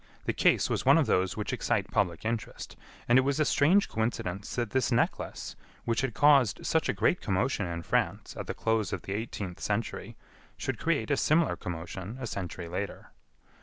The 0.25 0.33
case 0.33 0.67
was 0.67 0.83
one 0.83 0.97
of 0.97 1.05
those 1.05 1.37
which 1.37 1.53
excite 1.53 1.91
public 1.91 2.25
interest, 2.25 2.75
and 3.07 3.19
it 3.19 3.21
was 3.21 3.39
a 3.39 3.45
strange 3.45 3.87
coincidence 3.87 4.55
that 4.55 4.71
this 4.71 4.91
necklace, 4.91 5.55
which 5.85 6.01
had 6.01 6.15
caused 6.15 6.65
such 6.65 6.89
a 6.89 6.93
great 6.93 7.21
commotion 7.21 7.67
in 7.67 7.83
France 7.83 8.35
at 8.35 8.47
the 8.47 8.55
close 8.55 8.91
of 8.93 9.03
the 9.03 9.13
eighteenth 9.13 9.59
century, 9.59 10.15
should 10.57 10.79
create 10.79 11.11
a 11.11 11.17
similar 11.17 11.55
commotion 11.55 12.17
a 12.19 12.25
century 12.25 12.67
later. 12.67 13.11